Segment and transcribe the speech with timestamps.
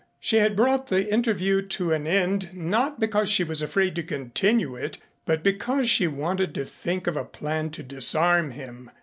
[0.19, 4.73] She had brought the interview to an end not because she was afraid to continue
[4.75, 8.89] it but because she wanted to think of a plan to disarm him.